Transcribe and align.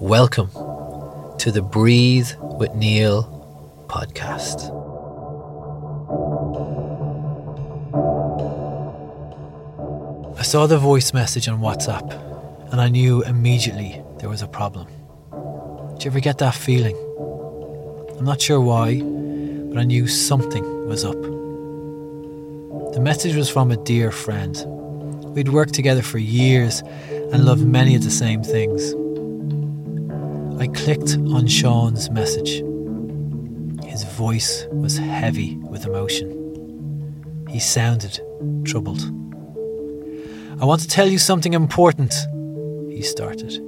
Welcome 0.00 0.48
to 1.40 1.52
the 1.52 1.60
Breathe 1.60 2.30
with 2.40 2.74
Niall 2.74 3.84
podcast. 3.86 4.70
I 10.38 10.42
saw 10.42 10.66
the 10.66 10.78
voice 10.78 11.12
message 11.12 11.48
on 11.48 11.60
WhatsApp 11.60 12.10
and 12.72 12.80
I 12.80 12.88
knew 12.88 13.22
immediately 13.24 14.02
there 14.20 14.30
was 14.30 14.40
a 14.40 14.48
problem. 14.48 14.86
Did 15.92 16.04
you 16.06 16.10
ever 16.12 16.20
get 16.20 16.38
that 16.38 16.54
feeling? 16.54 16.96
I'm 18.18 18.24
not 18.24 18.40
sure 18.40 18.62
why, 18.62 19.02
but 19.02 19.76
I 19.76 19.84
knew 19.84 20.06
something 20.08 20.88
was 20.88 21.04
up. 21.04 21.20
The 22.94 23.00
message 23.02 23.36
was 23.36 23.50
from 23.50 23.70
a 23.70 23.76
dear 23.76 24.10
friend. 24.10 24.56
We'd 25.34 25.50
worked 25.50 25.74
together 25.74 26.00
for 26.00 26.16
years 26.16 26.80
and 27.10 27.44
loved 27.44 27.66
many 27.66 27.94
of 27.94 28.02
the 28.02 28.10
same 28.10 28.42
things. 28.42 28.94
I 30.60 30.66
clicked 30.66 31.16
on 31.16 31.46
Sean's 31.46 32.10
message. 32.10 32.62
His 33.88 34.04
voice 34.04 34.66
was 34.70 34.98
heavy 34.98 35.56
with 35.56 35.86
emotion. 35.86 37.46
He 37.48 37.58
sounded 37.58 38.20
troubled. 38.66 39.00
I 40.60 40.66
want 40.66 40.82
to 40.82 40.86
tell 40.86 41.08
you 41.08 41.16
something 41.16 41.54
important, 41.54 42.12
he 42.90 43.00
started. 43.00 43.58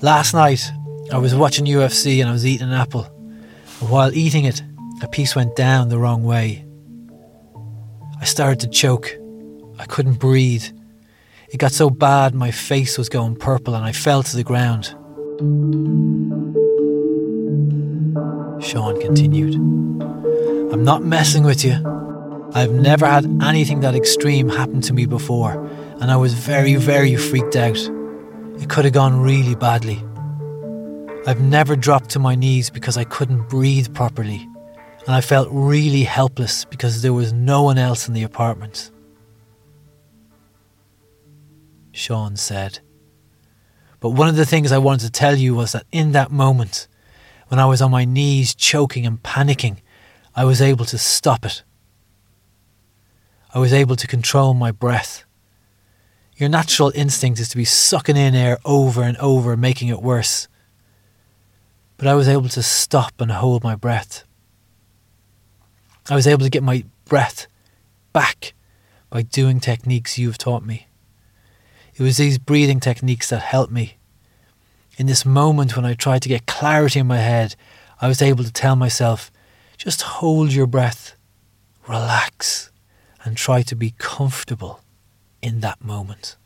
Last 0.00 0.32
night, 0.32 0.72
I 1.12 1.18
was 1.18 1.34
watching 1.34 1.66
UFC 1.66 2.20
and 2.20 2.30
I 2.30 2.32
was 2.32 2.46
eating 2.46 2.68
an 2.68 2.72
apple. 2.72 3.04
And 3.82 3.90
while 3.90 4.14
eating 4.14 4.46
it, 4.46 4.62
a 5.02 5.08
piece 5.08 5.36
went 5.36 5.56
down 5.56 5.90
the 5.90 5.98
wrong 5.98 6.24
way. 6.24 6.64
I 8.18 8.24
started 8.24 8.60
to 8.60 8.68
choke. 8.68 9.14
I 9.78 9.84
couldn't 9.84 10.14
breathe. 10.14 10.64
It 11.50 11.58
got 11.58 11.72
so 11.72 11.90
bad 11.90 12.34
my 12.34 12.50
face 12.50 12.96
was 12.96 13.10
going 13.10 13.36
purple 13.36 13.74
and 13.74 13.84
I 13.84 13.92
fell 13.92 14.22
to 14.22 14.36
the 14.36 14.42
ground. 14.42 14.96
Sean 18.60 19.00
continued. 19.00 19.56
I'm 20.72 20.84
not 20.84 21.02
messing 21.02 21.42
with 21.42 21.64
you. 21.64 21.74
I've 22.54 22.70
never 22.70 23.04
had 23.04 23.24
anything 23.42 23.80
that 23.80 23.96
extreme 23.96 24.48
happen 24.48 24.80
to 24.82 24.92
me 24.92 25.06
before, 25.06 25.54
and 26.00 26.12
I 26.12 26.16
was 26.16 26.34
very, 26.34 26.76
very 26.76 27.16
freaked 27.16 27.56
out. 27.56 27.76
It 28.60 28.68
could 28.68 28.84
have 28.84 28.94
gone 28.94 29.20
really 29.20 29.56
badly. 29.56 29.96
I've 31.26 31.40
never 31.40 31.74
dropped 31.74 32.10
to 32.10 32.20
my 32.20 32.36
knees 32.36 32.70
because 32.70 32.96
I 32.96 33.02
couldn't 33.02 33.48
breathe 33.48 33.92
properly, 33.92 34.48
and 35.04 35.16
I 35.16 35.20
felt 35.20 35.48
really 35.50 36.04
helpless 36.04 36.64
because 36.64 37.02
there 37.02 37.12
was 37.12 37.32
no 37.32 37.64
one 37.64 37.76
else 37.76 38.06
in 38.06 38.14
the 38.14 38.22
apartment. 38.22 38.92
Sean 41.90 42.36
said. 42.36 42.83
But 44.04 44.10
one 44.10 44.28
of 44.28 44.36
the 44.36 44.44
things 44.44 44.70
I 44.70 44.76
wanted 44.76 45.06
to 45.06 45.10
tell 45.10 45.34
you 45.34 45.54
was 45.54 45.72
that 45.72 45.86
in 45.90 46.12
that 46.12 46.30
moment, 46.30 46.88
when 47.48 47.58
I 47.58 47.64
was 47.64 47.80
on 47.80 47.90
my 47.90 48.04
knees 48.04 48.54
choking 48.54 49.06
and 49.06 49.22
panicking, 49.22 49.78
I 50.36 50.44
was 50.44 50.60
able 50.60 50.84
to 50.84 50.98
stop 50.98 51.46
it. 51.46 51.62
I 53.54 53.60
was 53.60 53.72
able 53.72 53.96
to 53.96 54.06
control 54.06 54.52
my 54.52 54.72
breath. 54.72 55.24
Your 56.36 56.50
natural 56.50 56.92
instinct 56.94 57.40
is 57.40 57.48
to 57.48 57.56
be 57.56 57.64
sucking 57.64 58.18
in 58.18 58.34
air 58.34 58.58
over 58.62 59.02
and 59.02 59.16
over, 59.16 59.56
making 59.56 59.88
it 59.88 60.02
worse. 60.02 60.48
But 61.96 62.06
I 62.06 62.12
was 62.12 62.28
able 62.28 62.50
to 62.50 62.62
stop 62.62 63.18
and 63.22 63.30
hold 63.30 63.64
my 63.64 63.74
breath. 63.74 64.24
I 66.10 66.14
was 66.14 66.26
able 66.26 66.44
to 66.44 66.50
get 66.50 66.62
my 66.62 66.84
breath 67.06 67.46
back 68.12 68.52
by 69.08 69.22
doing 69.22 69.60
techniques 69.60 70.18
you've 70.18 70.36
taught 70.36 70.62
me. 70.62 70.88
It 71.96 72.02
was 72.02 72.16
these 72.16 72.38
breathing 72.38 72.80
techniques 72.80 73.30
that 73.30 73.40
helped 73.40 73.72
me. 73.72 73.98
In 74.96 75.06
this 75.06 75.24
moment 75.24 75.76
when 75.76 75.84
I 75.84 75.94
tried 75.94 76.22
to 76.22 76.28
get 76.28 76.46
clarity 76.46 77.00
in 77.00 77.06
my 77.06 77.18
head, 77.18 77.54
I 78.00 78.08
was 78.08 78.20
able 78.20 78.44
to 78.44 78.52
tell 78.52 78.76
myself, 78.76 79.30
just 79.76 80.02
hold 80.02 80.52
your 80.52 80.66
breath, 80.66 81.14
relax, 81.88 82.70
and 83.24 83.36
try 83.36 83.62
to 83.62 83.76
be 83.76 83.94
comfortable 83.98 84.80
in 85.40 85.60
that 85.60 85.84
moment. 85.84 86.36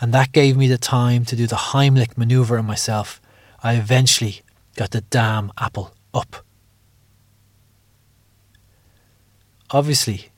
And 0.00 0.12
that 0.14 0.32
gave 0.32 0.56
me 0.56 0.68
the 0.68 0.78
time 0.78 1.24
to 1.26 1.36
do 1.36 1.46
the 1.46 1.56
Heimlich 1.56 2.16
maneuver 2.16 2.58
in 2.58 2.64
myself. 2.64 3.20
I 3.62 3.74
eventually 3.74 4.42
got 4.76 4.90
the 4.92 5.02
damn 5.02 5.52
apple 5.58 5.92
up. 6.14 6.44
Obviously, 9.70 10.30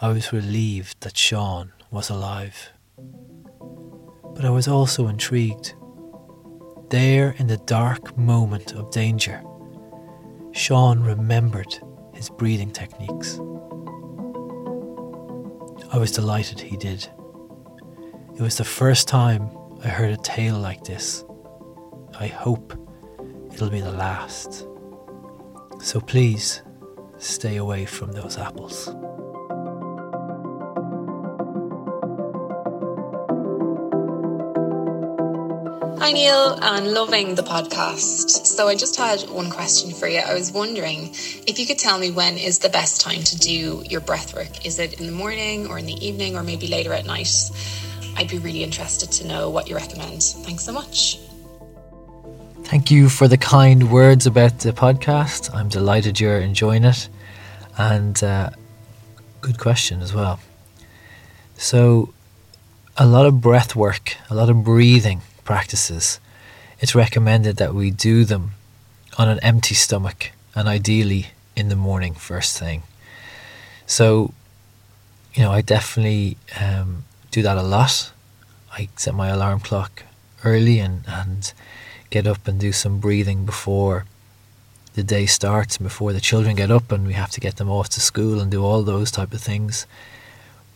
I 0.00 0.08
was 0.08 0.32
relieved 0.32 1.00
that 1.00 1.16
Sean 1.16 1.72
was 1.94 2.10
alive. 2.10 2.72
But 4.34 4.44
I 4.44 4.50
was 4.50 4.66
also 4.66 5.06
intrigued. 5.06 5.74
There, 6.90 7.36
in 7.38 7.46
the 7.46 7.56
dark 7.56 8.18
moment 8.18 8.72
of 8.72 8.90
danger, 8.90 9.40
Sean 10.52 11.00
remembered 11.00 11.78
his 12.12 12.28
breathing 12.28 12.72
techniques. 12.72 13.38
I 15.92 15.98
was 15.98 16.10
delighted 16.10 16.60
he 16.60 16.76
did. 16.76 17.08
It 18.36 18.42
was 18.42 18.58
the 18.58 18.64
first 18.64 19.06
time 19.06 19.48
I 19.84 19.88
heard 19.88 20.10
a 20.10 20.16
tale 20.16 20.58
like 20.58 20.82
this. 20.82 21.24
I 22.18 22.26
hope 22.26 22.76
it'll 23.52 23.70
be 23.70 23.80
the 23.80 23.92
last. 23.92 24.66
So 25.80 26.00
please 26.00 26.62
stay 27.18 27.56
away 27.56 27.84
from 27.86 28.10
those 28.10 28.36
apples. 28.36 28.92
Hi 35.98 36.10
Niall, 36.10 36.58
and 36.60 36.92
loving 36.92 37.36
the 37.36 37.42
podcast. 37.42 38.46
So 38.46 38.66
I 38.66 38.74
just 38.74 38.96
had 38.96 39.20
one 39.30 39.48
question 39.48 39.92
for 39.92 40.08
you. 40.08 40.18
I 40.18 40.34
was 40.34 40.50
wondering 40.50 41.10
if 41.46 41.58
you 41.58 41.66
could 41.66 41.78
tell 41.78 41.98
me 41.98 42.10
when 42.10 42.36
is 42.36 42.58
the 42.58 42.68
best 42.68 43.00
time 43.00 43.22
to 43.22 43.38
do 43.38 43.82
your 43.88 44.00
breath 44.00 44.34
work. 44.34 44.66
Is 44.66 44.80
it 44.80 44.98
in 44.98 45.06
the 45.06 45.12
morning 45.12 45.68
or 45.68 45.78
in 45.78 45.86
the 45.86 45.94
evening 46.04 46.36
or 46.36 46.42
maybe 46.42 46.66
later 46.66 46.92
at 46.92 47.06
night? 47.06 47.32
I'd 48.16 48.28
be 48.28 48.38
really 48.38 48.64
interested 48.64 49.12
to 49.12 49.26
know 49.26 49.50
what 49.50 49.68
you 49.68 49.76
recommend. 49.76 50.22
Thanks 50.22 50.64
so 50.64 50.72
much. 50.72 51.20
Thank 52.64 52.90
you 52.90 53.08
for 53.08 53.28
the 53.28 53.38
kind 53.38 53.90
words 53.92 54.26
about 54.26 54.58
the 54.58 54.72
podcast. 54.72 55.54
I'm 55.54 55.68
delighted 55.68 56.18
you're 56.18 56.40
enjoying 56.40 56.84
it. 56.84 57.08
And 57.78 58.22
uh, 58.22 58.50
good 59.40 59.58
question 59.58 60.02
as 60.02 60.12
well. 60.12 60.40
So, 61.56 62.12
a 62.96 63.06
lot 63.06 63.26
of 63.26 63.40
breath 63.40 63.76
work, 63.76 64.16
a 64.28 64.34
lot 64.34 64.50
of 64.50 64.64
breathing 64.64 65.22
practices, 65.44 66.20
it's 66.80 66.94
recommended 66.94 67.56
that 67.56 67.74
we 67.74 67.90
do 67.90 68.24
them 68.24 68.52
on 69.16 69.28
an 69.28 69.38
empty 69.40 69.74
stomach 69.74 70.32
and 70.54 70.68
ideally 70.68 71.28
in 71.56 71.68
the 71.68 71.76
morning, 71.76 72.14
first 72.14 72.58
thing. 72.58 72.82
So, 73.86 74.32
you 75.34 75.42
know, 75.42 75.52
I 75.52 75.60
definitely 75.60 76.36
um, 76.60 77.04
do 77.30 77.42
that 77.42 77.56
a 77.56 77.62
lot. 77.62 78.12
I 78.72 78.88
set 78.96 79.14
my 79.14 79.28
alarm 79.28 79.60
clock 79.60 80.04
early 80.44 80.78
and, 80.78 81.04
and 81.06 81.52
get 82.10 82.26
up 82.26 82.48
and 82.48 82.58
do 82.58 82.72
some 82.72 82.98
breathing 82.98 83.44
before 83.44 84.04
the 84.94 85.02
day 85.02 85.26
starts, 85.26 85.76
and 85.76 85.84
before 85.84 86.12
the 86.12 86.20
children 86.20 86.54
get 86.54 86.70
up 86.70 86.92
and 86.92 87.04
we 87.06 87.14
have 87.14 87.30
to 87.32 87.40
get 87.40 87.56
them 87.56 87.68
off 87.68 87.88
to 87.88 88.00
school 88.00 88.40
and 88.40 88.50
do 88.50 88.64
all 88.64 88.82
those 88.82 89.10
type 89.10 89.32
of 89.32 89.40
things. 89.40 89.86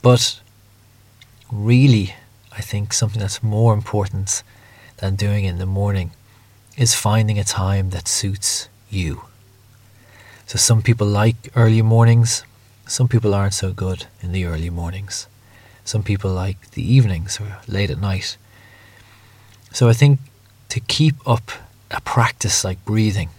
But 0.03 0.41
really, 1.53 2.15
I 2.51 2.61
think 2.61 2.93
something 2.93 3.21
that's 3.21 3.43
more 3.43 3.73
important 3.73 4.43
than 4.99 5.17
doing 5.17 5.45
it 5.45 5.51
in 5.51 5.59
the 5.59 5.67
morning 5.67 6.13
is 6.77 6.95
finding 6.95 7.39
a 7.39 7.45
time 7.45 7.91
that 7.91 8.07
suits 8.07 8.69
you. 8.91 9.23
So 10.47 10.57
some 10.59 10.83
people 10.83 11.07
like 11.07 11.51
early 11.57 11.83
mornings, 11.83 12.45
some 12.87 13.09
people 13.09 13.35
aren't 13.35 13.55
so 13.55 13.73
good 13.73 14.07
in 14.23 14.33
the 14.33 14.45
early 14.45 14.71
mornings. 14.71 15.27
Some 15.85 16.03
people 16.03 16.31
like 16.31 16.71
the 16.73 16.83
evenings 16.83 17.41
or 17.41 17.59
late 17.67 17.91
at 17.91 18.01
night. 18.01 18.37
So 19.73 19.89
I 19.89 19.93
think 19.93 20.21
to 20.71 20.81
keep 20.81 21.17
up 21.27 21.51
a 21.91 22.01
practice 22.01 22.65
like 22.65 22.85
breathing, 22.85 23.31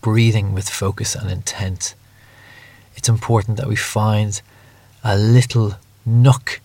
breathing 0.00 0.54
with 0.54 0.68
focus 0.68 1.14
and 1.14 1.30
intent, 1.30 1.94
it's 2.96 3.08
important 3.08 3.56
that 3.58 3.68
we 3.68 3.76
find 3.76 4.40
a 5.04 5.16
little 5.16 5.74
nook 6.04 6.60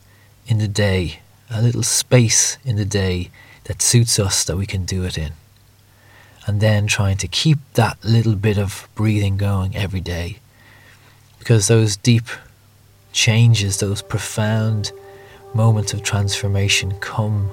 in 0.48 0.58
the 0.58 0.68
day, 0.68 1.20
a 1.50 1.62
little 1.62 1.84
space 1.84 2.58
in 2.66 2.76
the 2.76 2.86
day 2.86 3.30
that 3.66 3.82
suits 3.82 4.20
us 4.20 4.44
that 4.44 4.58
we 4.58 4.66
can 4.66 4.86
do 4.86 5.04
it 5.04 5.18
in. 5.18 5.34
And 6.46 6.60
then 6.60 6.88
trying 6.88 7.18
to 7.18 7.28
keep 7.28 7.60
that 7.76 8.04
little 8.04 8.36
bit 8.36 8.58
of 8.58 8.88
breathing 8.96 9.38
going 9.38 9.76
every 9.76 10.02
day. 10.02 10.40
Because 11.40 11.68
those 11.68 11.96
deep 11.96 12.26
changes, 13.14 13.80
those 13.80 14.02
profound 14.02 14.92
moments 15.54 15.94
of 15.94 16.04
transformation 16.04 16.92
come 17.00 17.48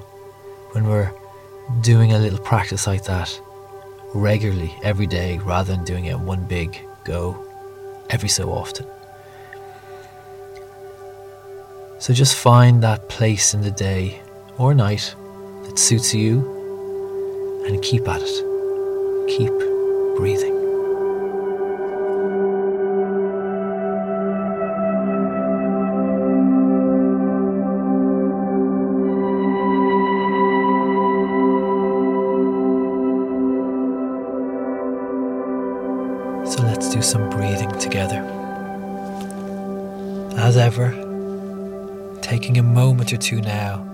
when 0.71 0.87
we're 0.87 1.11
doing 1.81 2.11
a 2.11 2.19
little 2.19 2.39
practice 2.39 2.87
like 2.87 3.05
that 3.05 3.39
regularly 4.13 4.73
every 4.83 5.07
day 5.07 5.37
rather 5.39 5.73
than 5.73 5.85
doing 5.85 6.05
it 6.05 6.19
one 6.19 6.45
big 6.45 6.77
go 7.05 7.45
every 8.09 8.27
so 8.29 8.51
often. 8.51 8.85
So 11.99 12.13
just 12.13 12.35
find 12.35 12.81
that 12.83 13.07
place 13.09 13.53
in 13.53 13.61
the 13.61 13.71
day 13.71 14.21
or 14.57 14.73
night 14.73 15.15
that 15.71 15.79
suits 15.79 16.13
you 16.13 16.39
and 17.65 17.81
keep 17.81 18.05
at 18.05 18.21
it. 18.21 19.27
Keep 19.29 19.53
breathing. 20.17 20.57
So 36.45 36.63
let's 36.63 36.89
do 36.89 37.01
some 37.01 37.29
breathing 37.29 37.71
together. 37.79 38.19
As 40.35 40.57
ever, 40.57 40.91
taking 42.21 42.57
a 42.57 42.63
moment 42.63 43.13
or 43.13 43.17
two 43.17 43.39
now 43.39 43.90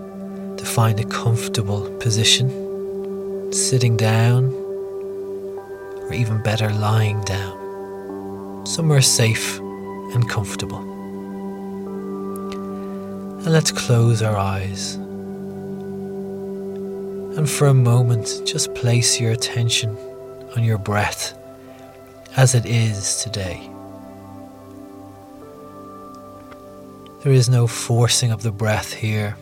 to 0.58 0.66
find 0.66 1.00
a 1.00 1.06
comfortable 1.06 1.90
position, 2.00 3.52
sitting 3.52 3.98
down, 3.98 4.54
or 6.02 6.14
even 6.14 6.42
better, 6.42 6.70
lying 6.70 7.22
down, 7.22 8.66
somewhere 8.66 9.02
safe 9.02 9.60
and 9.60 10.30
comfortable. 10.30 10.80
And 13.44 13.54
let's 13.54 13.72
close 13.72 14.22
our 14.22 14.36
eyes. 14.36 14.96
And 17.36 17.50
for 17.50 17.68
a 17.68 17.74
moment, 17.74 18.42
just 18.46 18.74
place 18.74 19.20
your 19.20 19.32
attention 19.32 19.96
on 20.56 20.64
your 20.64 20.78
breath 20.78 21.38
as 22.36 22.56
it 22.56 22.66
is 22.66 23.22
today. 23.24 23.70
There 27.24 27.32
is 27.34 27.50
no 27.50 27.68
forcing 27.68 28.32
of 28.32 28.44
the 28.44 28.52
breath 28.52 28.94
here. 28.94 29.36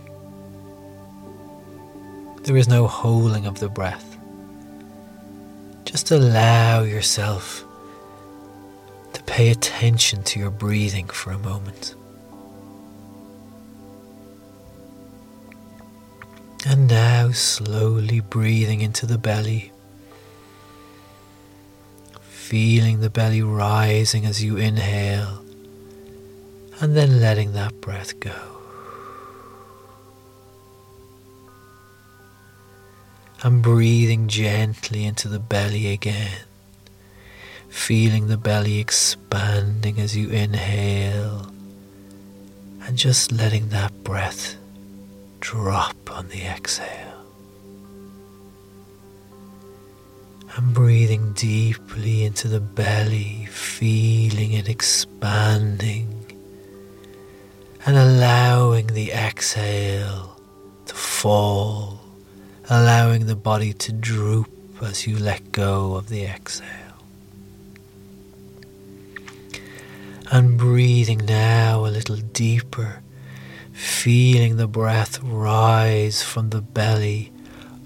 There 2.46 2.58
is 2.58 2.68
no 2.68 2.88
holding 2.88 3.46
of 3.46 3.60
the 3.60 3.70
breath. 3.70 4.18
Just 5.84 6.12
allow 6.12 6.82
yourself 6.84 7.66
to 9.14 9.24
pay 9.24 9.50
attention 9.50 10.24
to 10.24 10.40
your 10.40 10.52
breathing 10.52 11.08
for 11.08 11.32
a 11.32 11.38
moment. 11.38 11.96
And 16.66 16.88
now 16.88 17.32
slowly 17.32 18.22
breathing 18.22 18.82
into 18.82 19.06
the 19.06 19.18
belly 19.18 19.72
feeling 22.46 23.00
the 23.00 23.10
belly 23.10 23.42
rising 23.42 24.24
as 24.24 24.44
you 24.44 24.56
inhale, 24.56 25.44
and 26.80 26.96
then 26.96 27.20
letting 27.20 27.54
that 27.54 27.82
breath 27.82 28.20
go. 28.20 28.55
And 33.44 33.62
breathing 33.62 34.28
gently 34.28 35.06
into 35.06 35.28
the 35.28 35.40
belly 35.40 35.92
again, 35.92 36.42
feeling 37.70 38.28
the 38.28 38.38
belly 38.38 38.80
expanding 38.80 40.00
as 40.00 40.18
you 40.18 40.30
inhale, 40.30 41.52
and 42.82 42.98
just 42.98 43.32
letting 43.32 43.70
that 43.70 44.04
breath 44.04 44.56
drop 45.42 45.96
on 46.10 46.30
the 46.30 46.44
exhale. 46.44 47.16
and 50.56 50.74
breathing 50.74 51.34
deeply 51.34 52.24
into 52.24 52.48
the 52.48 52.62
belly, 52.62 53.46
feeling 53.52 54.54
it 54.54 54.70
expanding, 54.70 56.26
and 57.86 57.98
allowing 57.98 58.88
the 58.88 59.12
exhale 59.12 60.40
to 60.86 60.94
fall, 60.94 62.00
allowing 62.70 63.28
the 63.28 63.36
body 63.36 63.74
to 63.74 63.92
droop 63.92 64.50
as 64.82 65.06
you 65.06 65.18
let 65.18 65.52
go 65.52 65.96
of 65.96 66.10
the 66.10 66.26
exhale. 66.26 66.70
And 70.32 70.58
breathing 70.58 71.26
now 71.26 71.86
a 71.86 71.88
little 71.88 72.18
deeper, 72.18 73.02
feeling 73.72 74.58
the 74.58 74.68
breath 74.68 75.22
rise 75.22 76.24
from 76.24 76.50
the 76.50 76.62
belly 76.62 77.32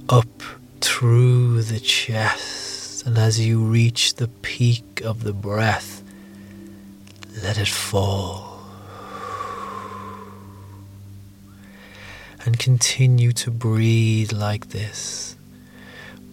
up 0.07 0.41
through 0.81 1.63
the 1.63 1.79
chest, 1.79 3.05
and 3.05 3.17
as 3.17 3.39
you 3.39 3.59
reach 3.59 4.15
the 4.15 4.27
peak 4.27 5.01
of 5.03 5.23
the 5.23 5.33
breath, 5.33 6.01
let 7.43 7.57
it 7.57 7.67
fall. 7.67 8.48
And 12.45 12.57
continue 12.57 13.31
to 13.33 13.51
breathe 13.51 14.31
like 14.31 14.69
this, 14.69 15.35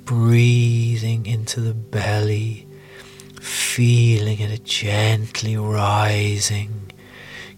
breathing 0.05 1.27
into 1.27 1.61
the 1.61 1.75
belly, 1.75 2.67
feeling 3.41 4.41
it 4.41 4.65
gently 4.65 5.57
rising, 5.57 6.93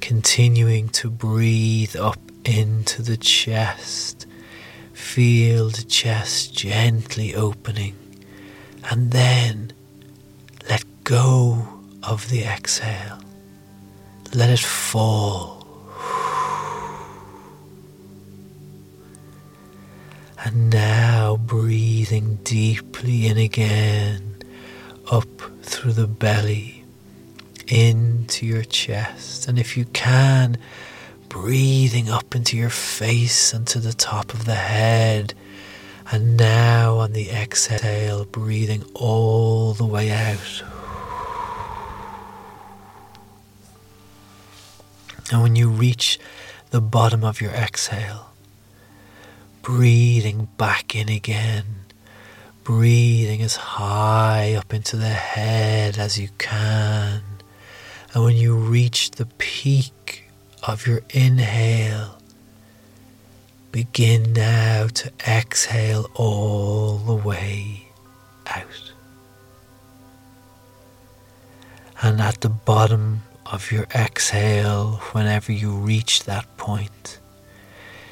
continuing 0.01 0.89
to 0.91 1.11
breathe 1.11 1.95
up 1.95 2.19
into 2.45 3.03
the 3.03 3.17
chest 3.17 4.27
Feel 4.99 5.71
the 5.71 5.85
chest 5.85 6.55
gently 6.55 7.35
opening 7.35 7.97
and 8.91 9.11
then 9.11 9.73
let 10.69 10.85
go 11.03 11.67
of 12.03 12.29
the 12.29 12.43
exhale. 12.43 13.19
Let 14.35 14.51
it 14.51 14.59
fall. 14.59 15.58
And 20.45 20.71
now 20.71 21.37
breathing 21.37 22.39
deeply 22.45 23.27
in 23.27 23.39
again, 23.39 24.37
up 25.11 25.27
through 25.63 25.93
the 25.93 26.07
belly, 26.07 26.85
into 27.67 28.47
your 28.47 28.63
chest. 28.63 29.49
And 29.49 29.59
if 29.59 29.77
you 29.77 29.85
can, 29.87 30.57
breathing 31.29 32.09
up 32.09 32.35
into 32.35 32.57
your 32.57 32.71
face 32.71 33.53
and 33.53 33.67
to 33.67 33.81
the 33.81 33.93
top 33.93 34.33
of 34.33 34.45
the 34.45 34.55
head. 34.55 35.35
And 36.11 36.37
now 36.37 36.99
on 36.99 37.13
the 37.13 37.31
exhale, 37.31 38.25
breathing 38.25 38.85
all 38.95 39.75
the 39.75 39.85
way 39.85 40.11
out. 40.11 40.63
And 45.31 45.43
when 45.43 45.57
you 45.57 45.69
reach 45.69 46.19
the 46.71 46.81
bottom 46.81 47.25
of 47.25 47.41
your 47.41 47.51
exhale, 47.51 48.28
breathing 49.69 50.49
back 50.57 50.97
in 50.97 51.11
again, 51.11 51.63
breathing 52.65 53.43
as 53.43 53.55
high 53.55 54.55
up 54.55 54.73
into 54.73 54.97
the 54.97 55.11
head 55.11 55.99
as 55.99 56.19
you 56.19 56.27
can. 56.39 57.21
And 58.15 58.25
when 58.25 58.35
you 58.35 58.57
reach 58.57 59.11
the 59.11 59.27
peak 59.37 60.25
of 60.67 60.87
your 60.87 61.03
inhale, 61.11 62.17
begin 63.71 64.33
now 64.33 64.87
to 64.87 65.13
exhale 65.29 66.09
all 66.15 66.97
the 66.97 67.17
way 67.17 67.89
out. 68.47 68.93
And 72.01 72.23
at 72.23 72.41
the 72.41 72.49
bottom 72.49 73.21
of 73.45 73.71
your 73.71 73.87
exhale, 73.95 74.93
whenever 75.13 75.53
you 75.53 75.73
reach 75.73 76.25
that 76.25 76.57
point, 76.57 77.19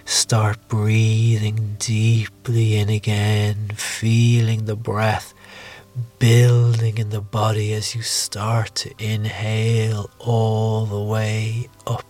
start 0.06 0.56
breathing 0.68 1.76
deeply 1.78 2.76
in 2.76 2.88
again, 2.88 3.68
feeling 3.74 4.64
the 4.64 4.76
breath 4.76 5.34
building 6.18 6.98
in 6.98 7.08
the 7.08 7.20
body 7.22 7.72
as 7.72 7.94
you 7.94 8.02
start 8.02 8.74
to 8.74 8.92
inhale 8.98 10.10
all 10.18 10.84
the 10.84 11.00
way 11.00 11.66
up 11.86 12.04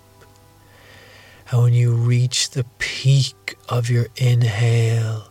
and 1.50 1.62
when 1.62 1.74
you 1.74 1.92
reach 1.92 2.50
the 2.50 2.64
peak 2.78 3.56
of 3.68 3.88
your 3.88 4.08
inhale, 4.16 5.30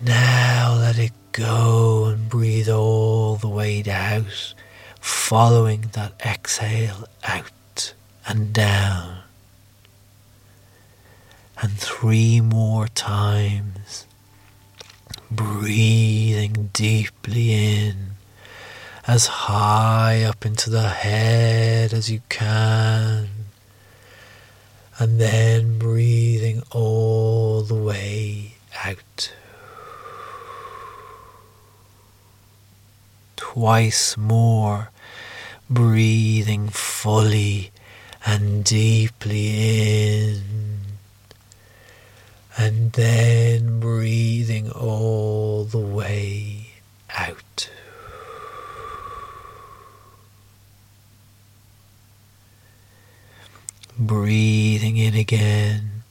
now 0.00 0.76
let 0.78 0.98
it 0.98 1.12
go 1.32 2.04
and 2.04 2.28
breathe 2.28 2.68
all 2.68 3.34
the 3.34 3.48
way 3.48 3.82
out, 3.90 4.54
following 5.00 5.90
that 5.94 6.12
exhale 6.24 7.08
out 7.24 7.94
and 8.28 8.52
down. 8.52 9.22
And 11.60 11.72
three 11.72 12.40
more 12.40 12.86
times, 12.86 14.06
breathing 15.28 16.70
deeply 16.72 17.52
in, 17.52 18.12
as 19.08 19.26
high 19.26 20.22
up 20.22 20.46
into 20.46 20.70
the 20.70 20.88
head 20.88 21.92
as 21.92 22.10
you 22.10 22.20
can. 22.28 23.28
And 25.00 25.20
then 25.20 25.78
breathing 25.78 26.62
all 26.70 27.62
the 27.62 27.74
way 27.74 28.54
out. 28.84 29.32
Twice 33.36 34.16
more, 34.16 34.90
breathing 35.68 36.68
fully 36.68 37.72
and 38.24 38.64
deeply 38.64 40.28
in, 40.28 40.57
and 42.58 42.92
then 42.92 43.78
breathing 43.78 44.68
all 44.72 45.62
the 45.62 45.78
way 45.78 46.70
out. 47.16 47.70
Breathing 53.96 54.96
in 54.96 55.14
again. 55.14 56.02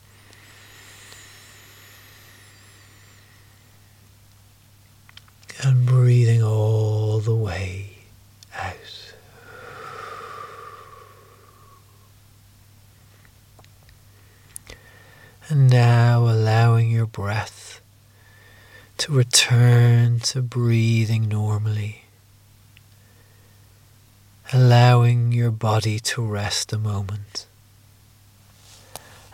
And 5.64 5.86
breathing 5.86 6.42
all 6.42 7.20
the 7.20 7.36
way 7.36 7.98
out. 8.56 9.07
And 15.50 15.70
now 15.70 16.28
allowing 16.28 16.92
your 16.92 17.06
breath 17.06 17.80
to 18.98 19.14
return 19.14 20.20
to 20.20 20.42
breathing 20.42 21.30
normally. 21.30 22.04
Allowing 24.52 25.32
your 25.32 25.52
body 25.52 26.00
to 26.02 26.22
rest 26.22 26.74
a 26.74 26.78
moment. 26.78 27.46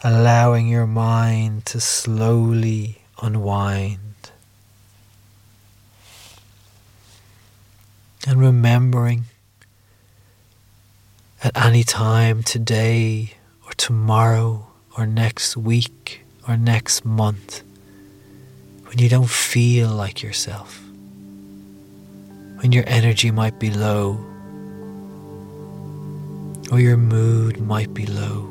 Allowing 0.04 0.68
your 0.68 0.86
mind 0.86 1.66
to 1.68 1.80
slowly 1.80 3.00
unwind. 3.20 4.30
And 8.28 8.40
remembering 8.40 9.24
at 11.44 11.58
any 11.58 11.84
time 11.84 12.44
today 12.44 13.34
or 13.66 13.74
tomorrow 13.74 14.68
or 14.98 15.06
next 15.06 15.58
week 15.58 16.22
or 16.48 16.58
next 16.58 17.06
month 17.06 17.64
when 18.86 19.00
you 19.00 19.10
don't 19.10 19.30
feel 19.30 19.90
like 19.90 20.22
yourself, 20.22 20.82
when 22.58 22.72
your 22.72 22.84
energy 22.88 23.32
might 23.32 23.60
be 23.60 23.72
low 23.72 24.24
or 26.72 26.80
your 26.80 26.98
mood 26.98 27.60
might 27.62 27.94
be 27.94 28.06
low. 28.06 28.50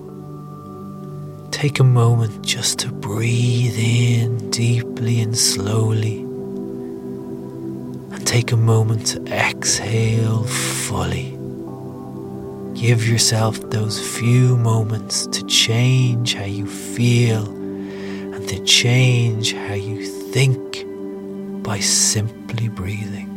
Take 1.50 1.78
a 1.78 1.84
moment 1.84 2.44
just 2.44 2.78
to 2.80 2.88
breathe 2.88 3.78
in 3.78 4.50
deeply 4.50 5.20
and 5.20 5.36
slowly, 5.36 6.20
and 8.12 8.26
take 8.26 8.52
a 8.52 8.56
moment 8.56 9.06
to 9.08 9.24
exhale 9.26 10.44
fully. 10.44 11.41
Give 12.82 13.06
yourself 13.06 13.60
those 13.70 14.00
few 14.18 14.56
moments 14.56 15.28
to 15.28 15.46
change 15.46 16.34
how 16.34 16.46
you 16.46 16.66
feel 16.66 17.46
and 17.46 18.48
to 18.48 18.58
change 18.64 19.52
how 19.52 19.74
you 19.74 20.04
think 20.04 20.84
by 21.62 21.78
simply 21.78 22.66
breathing. 22.66 23.31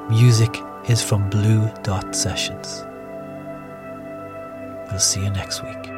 Music 0.09 0.57
is 0.89 1.03
from 1.03 1.29
Blue 1.29 1.69
Dot 1.83 2.15
Sessions. 2.15 2.85
We'll 4.89 5.01
see 5.01 5.25
you 5.25 5.31
next 5.31 5.65
week. 5.65 5.96